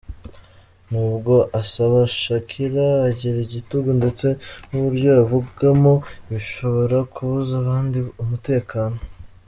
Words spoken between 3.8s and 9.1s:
ndetse n’uburyo avugamo bishobora kubuza abandi umutekano.